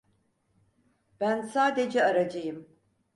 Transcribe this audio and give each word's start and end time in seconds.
Ben 1.19 1.41
sadece 1.41 2.03
aracıyım. 2.03 2.67